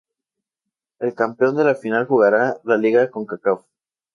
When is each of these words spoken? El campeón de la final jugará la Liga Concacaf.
El 0.97 1.13
campeón 1.13 1.55
de 1.57 1.63
la 1.63 1.75
final 1.75 2.07
jugará 2.07 2.57
la 2.63 2.75
Liga 2.75 3.11
Concacaf. 3.11 3.65